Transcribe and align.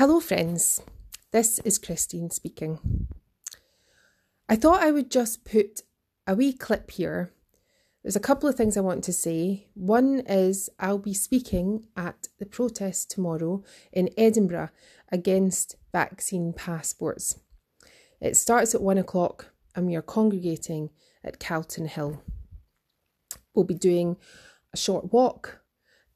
Hello, 0.00 0.18
friends. 0.18 0.80
This 1.30 1.58
is 1.58 1.76
Christine 1.76 2.30
speaking. 2.30 3.06
I 4.48 4.56
thought 4.56 4.82
I 4.82 4.92
would 4.92 5.10
just 5.10 5.44
put 5.44 5.82
a 6.26 6.34
wee 6.34 6.54
clip 6.54 6.90
here. 6.92 7.34
There's 8.02 8.16
a 8.16 8.18
couple 8.28 8.48
of 8.48 8.54
things 8.54 8.78
I 8.78 8.80
want 8.80 9.04
to 9.04 9.12
say. 9.12 9.66
One 9.74 10.20
is 10.20 10.70
I'll 10.78 10.96
be 10.96 11.12
speaking 11.12 11.86
at 11.98 12.28
the 12.38 12.46
protest 12.46 13.10
tomorrow 13.10 13.62
in 13.92 14.08
Edinburgh 14.16 14.70
against 15.12 15.76
vaccine 15.92 16.54
passports. 16.54 17.38
It 18.22 18.38
starts 18.38 18.74
at 18.74 18.80
one 18.80 18.96
o'clock 18.96 19.52
and 19.76 19.86
we 19.86 19.96
are 19.96 20.00
congregating 20.00 20.88
at 21.22 21.38
Calton 21.38 21.88
Hill. 21.88 22.22
We'll 23.54 23.66
be 23.66 23.74
doing 23.74 24.16
a 24.72 24.78
short 24.78 25.12
walk 25.12 25.60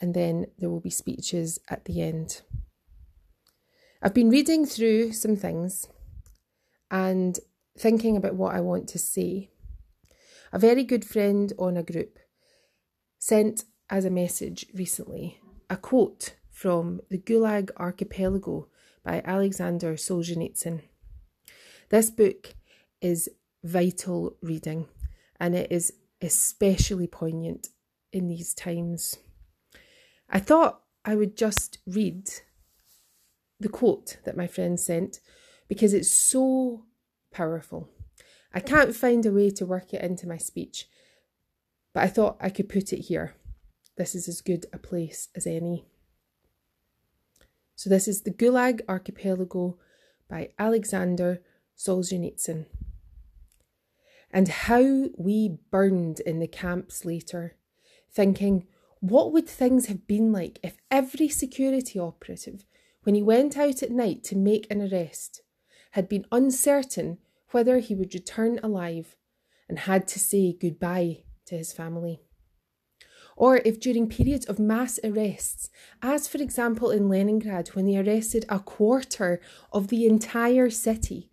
and 0.00 0.14
then 0.14 0.46
there 0.56 0.70
will 0.70 0.78
be 0.78 0.88
speeches 0.88 1.58
at 1.68 1.86
the 1.86 2.00
end. 2.00 2.42
I've 4.04 4.14
been 4.14 4.30
reading 4.30 4.66
through 4.66 5.12
some 5.12 5.36
things 5.36 5.86
and 6.90 7.38
thinking 7.78 8.16
about 8.16 8.34
what 8.34 8.52
I 8.52 8.60
want 8.60 8.88
to 8.88 8.98
say. 8.98 9.50
A 10.52 10.58
very 10.58 10.82
good 10.82 11.04
friend 11.04 11.52
on 11.56 11.76
a 11.76 11.84
group 11.84 12.18
sent 13.20 13.62
as 13.88 14.04
a 14.04 14.10
message 14.10 14.66
recently 14.74 15.38
a 15.70 15.76
quote 15.76 16.34
from 16.50 17.00
The 17.10 17.18
Gulag 17.18 17.70
Archipelago 17.76 18.66
by 19.04 19.22
Alexander 19.24 19.94
Solzhenitsyn. 19.94 20.80
This 21.90 22.10
book 22.10 22.56
is 23.00 23.28
vital 23.62 24.36
reading 24.42 24.88
and 25.38 25.54
it 25.54 25.70
is 25.70 25.92
especially 26.20 27.06
poignant 27.06 27.68
in 28.12 28.26
these 28.26 28.52
times. 28.52 29.18
I 30.28 30.40
thought 30.40 30.82
I 31.04 31.14
would 31.14 31.36
just 31.36 31.78
read 31.86 32.28
the 33.62 33.68
quote 33.68 34.18
that 34.24 34.36
my 34.36 34.46
friend 34.46 34.78
sent 34.78 35.20
because 35.68 35.94
it's 35.94 36.10
so 36.10 36.84
powerful. 37.32 37.88
I 38.54 38.60
can't 38.60 38.94
find 38.94 39.24
a 39.24 39.32
way 39.32 39.50
to 39.50 39.66
work 39.66 39.94
it 39.94 40.02
into 40.02 40.28
my 40.28 40.36
speech, 40.36 40.86
but 41.94 42.02
I 42.02 42.08
thought 42.08 42.36
I 42.40 42.50
could 42.50 42.68
put 42.68 42.92
it 42.92 43.02
here. 43.02 43.34
This 43.96 44.14
is 44.14 44.28
as 44.28 44.40
good 44.40 44.66
a 44.72 44.78
place 44.78 45.28
as 45.34 45.46
any. 45.46 45.86
So, 47.74 47.88
this 47.90 48.06
is 48.06 48.22
The 48.22 48.30
Gulag 48.30 48.80
Archipelago 48.88 49.78
by 50.28 50.50
Alexander 50.58 51.42
Solzhenitsyn. 51.76 52.66
And 54.30 54.48
how 54.48 55.08
we 55.16 55.58
burned 55.70 56.20
in 56.20 56.38
the 56.38 56.46
camps 56.46 57.04
later, 57.04 57.56
thinking, 58.10 58.66
what 59.00 59.32
would 59.32 59.48
things 59.48 59.86
have 59.86 60.06
been 60.06 60.32
like 60.32 60.60
if 60.62 60.76
every 60.90 61.28
security 61.28 61.98
operative 61.98 62.64
when 63.02 63.14
he 63.14 63.22
went 63.22 63.56
out 63.56 63.82
at 63.82 63.90
night 63.90 64.22
to 64.24 64.36
make 64.36 64.66
an 64.70 64.80
arrest, 64.80 65.42
had 65.92 66.08
been 66.08 66.26
uncertain 66.32 67.18
whether 67.50 67.78
he 67.78 67.94
would 67.94 68.14
return 68.14 68.58
alive 68.62 69.16
and 69.68 69.80
had 69.80 70.08
to 70.08 70.18
say 70.18 70.52
goodbye 70.52 71.24
to 71.46 71.56
his 71.56 71.72
family. 71.72 72.20
Or 73.36 73.56
if 73.64 73.80
during 73.80 74.08
periods 74.08 74.46
of 74.46 74.58
mass 74.58 75.00
arrests, 75.02 75.70
as 76.02 76.28
for 76.28 76.38
example 76.38 76.90
in 76.90 77.08
Leningrad 77.08 77.68
when 77.68 77.86
they 77.86 77.96
arrested 77.96 78.44
a 78.48 78.60
quarter 78.60 79.40
of 79.72 79.88
the 79.88 80.06
entire 80.06 80.70
city, 80.70 81.30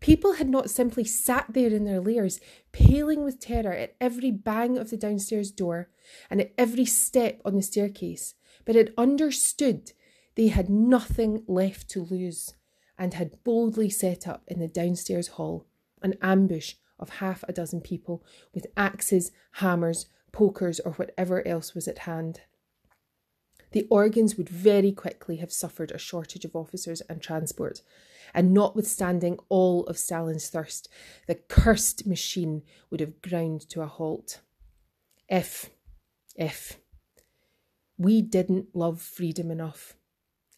people 0.00 0.34
had 0.34 0.48
not 0.48 0.70
simply 0.70 1.04
sat 1.04 1.46
there 1.48 1.70
in 1.70 1.84
their 1.84 2.00
lairs, 2.00 2.40
paling 2.72 3.24
with 3.24 3.40
terror 3.40 3.72
at 3.72 3.94
every 4.00 4.30
bang 4.30 4.76
of 4.76 4.90
the 4.90 4.96
downstairs 4.96 5.50
door 5.50 5.88
and 6.28 6.40
at 6.40 6.52
every 6.58 6.84
step 6.84 7.40
on 7.44 7.54
the 7.54 7.62
staircase, 7.62 8.34
but 8.64 8.74
had 8.74 8.92
understood 8.98 9.92
they 10.36 10.48
had 10.48 10.68
nothing 10.68 11.42
left 11.46 11.88
to 11.90 12.02
lose 12.02 12.54
and 12.98 13.14
had 13.14 13.42
boldly 13.42 13.90
set 13.90 14.28
up 14.28 14.44
in 14.46 14.60
the 14.60 14.68
downstairs 14.68 15.28
hall 15.28 15.66
an 16.02 16.14
ambush 16.22 16.74
of 16.98 17.08
half 17.08 17.42
a 17.48 17.52
dozen 17.52 17.80
people 17.80 18.24
with 18.54 18.66
axes, 18.76 19.32
hammers, 19.52 20.06
pokers, 20.32 20.78
or 20.80 20.92
whatever 20.92 21.46
else 21.46 21.74
was 21.74 21.88
at 21.88 22.00
hand. 22.00 22.42
The 23.72 23.86
organs 23.90 24.36
would 24.36 24.48
very 24.48 24.92
quickly 24.92 25.36
have 25.36 25.52
suffered 25.52 25.90
a 25.90 25.98
shortage 25.98 26.44
of 26.44 26.54
officers 26.54 27.00
and 27.02 27.20
transport, 27.20 27.82
and 28.32 28.52
notwithstanding 28.52 29.38
all 29.48 29.84
of 29.86 29.98
Stalin's 29.98 30.48
thirst, 30.48 30.88
the 31.26 31.34
cursed 31.34 32.06
machine 32.06 32.62
would 32.90 33.00
have 33.00 33.20
ground 33.22 33.68
to 33.70 33.82
a 33.82 33.86
halt. 33.86 34.40
If, 35.28 35.70
if 36.36 36.78
we 37.98 38.22
didn't 38.22 38.74
love 38.74 39.00
freedom 39.00 39.50
enough 39.50 39.96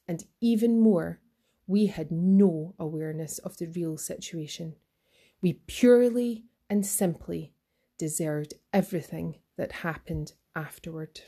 and 0.08 0.24
even 0.40 0.80
more, 0.80 1.20
we 1.66 1.86
had 1.86 2.10
no 2.10 2.74
awareness 2.78 3.38
of 3.38 3.58
the 3.58 3.66
real 3.66 3.98
situation. 3.98 4.74
We 5.42 5.60
purely 5.66 6.46
and 6.70 6.84
simply 6.84 7.52
deserved 7.98 8.54
everything 8.72 9.36
that 9.56 9.72
happened 9.72 10.32
afterward. 10.56 11.20